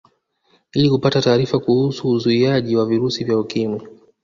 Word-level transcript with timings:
Ili 0.73 0.89
kupata 0.89 1.21
taarifa 1.21 1.59
kuhusu 1.59 2.09
uzuiaji 2.09 2.75
wa 2.75 2.85
virusi 2.85 3.23
vya 3.23 3.37
Ukimwi 3.37 3.87